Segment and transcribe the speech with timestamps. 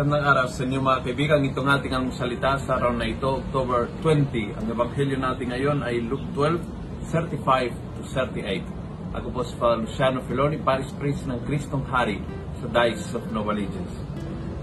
[0.00, 1.44] Magandang araw sa inyo mga kaibigan.
[1.44, 4.56] Ito nga ating ang salita sa araw na ito, October 20.
[4.56, 6.56] Ang ebanghelyo natin ngayon ay Luke 12,
[7.12, 8.64] 35 to 38.
[9.20, 12.16] Ako po si Father Luciano Filoni, Paris Priest ng Kristong Hari
[12.64, 13.92] sa Diocese of Nova Legends.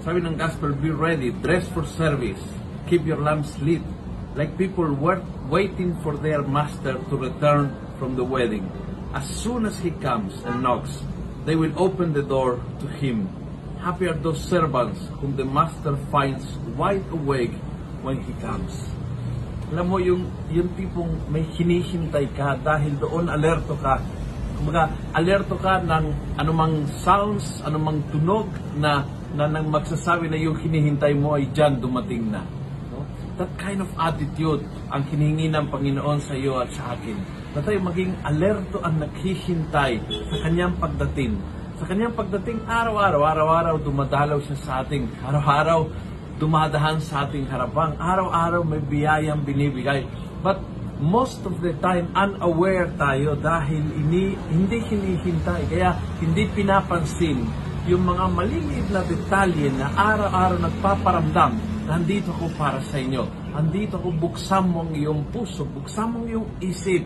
[0.00, 2.40] Sabi ng Gospel, be ready, dress for service,
[2.88, 3.84] keep your lamps lit,
[4.40, 5.20] like people were
[5.52, 8.64] waiting for their master to return from the wedding.
[9.12, 11.04] As soon as he comes and knocks,
[11.44, 13.45] they will open the door to him.
[13.80, 16.44] Happy are those servants whom the master finds
[16.74, 17.54] wide awake
[18.00, 18.72] when he comes.
[19.66, 23.98] Alam mo, yung, yung tipong may hinihintay ka dahil doon alerto ka.
[24.56, 28.46] Kumbaga, alerto ka ng anumang sounds, anumang tunog
[28.78, 29.02] na,
[29.34, 32.46] na nang magsasabi na yung hinihintay mo ay dyan dumating na.
[32.94, 33.02] No?
[33.42, 37.18] That kind of attitude ang hinihingi ng Panginoon sa iyo at sa akin.
[37.52, 39.92] Na tayo maging alerto ang naghihintay
[40.30, 41.36] sa kanyang pagdating.
[41.76, 45.84] Sa kanyang pagdating, araw-araw, araw-araw dumadalaw siya sa ating, araw-araw
[46.40, 50.08] dumadahan sa ating harapang, araw-araw may biyayang binibigay.
[50.40, 50.64] But
[51.04, 57.44] most of the time, unaware tayo dahil ini, hindi hinihintay, kaya hindi pinapansin
[57.84, 63.52] yung mga maliliit na detalye na araw-araw nagpaparamdam na andito ako para sa inyo.
[63.52, 67.04] Andito ako, buksan mo ang iyong puso, buksan mo ang iyong isip,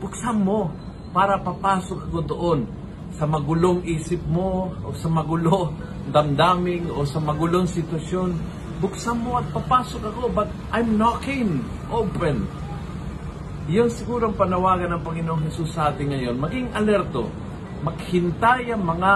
[0.00, 0.72] buksan mo
[1.12, 2.77] para papasok ako doon
[3.16, 5.72] sa magulong isip mo o sa magulo
[6.14, 8.36] damdaming o sa magulong sitwasyon.
[8.78, 11.64] Buksan mo at papasok ako but I'm knocking.
[11.88, 12.44] Open.
[13.68, 16.40] Iyon siguro ang panawagan ng Panginoong Jesus sa atin ngayon.
[16.40, 17.28] Maging alerto.
[17.84, 19.12] Maghintay ang mga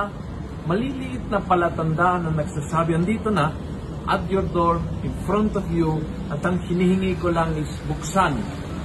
[0.68, 3.50] maliliit na palatandaan na nagsasabi, andito na,
[4.06, 8.34] at your door, in front of you, at ang hinihingi ko lang is buksan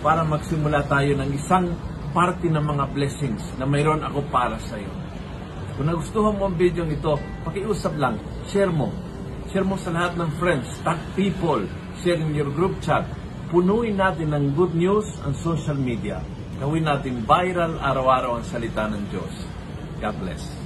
[0.02, 1.74] para magsimula tayo ng isang
[2.12, 4.92] parte ng mga blessings na mayroon ako para sa iyo.
[5.78, 8.18] Kung nagustuhan mo ang video ito, pakiusap lang,
[8.50, 8.90] share mo.
[9.54, 11.64] Share mo sa lahat ng friends, tag people,
[12.02, 13.06] share in your group chat.
[13.54, 16.20] Punuin natin ng good news ang social media.
[16.58, 19.34] Gawin natin viral araw-araw ang salita ng Diyos.
[20.02, 20.57] God bless.